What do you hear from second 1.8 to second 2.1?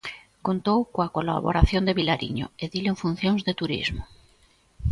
de